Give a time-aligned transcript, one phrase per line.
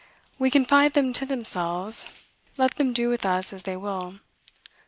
[0.39, 2.07] We confide them to themselves;
[2.57, 4.19] let them do with us as they will.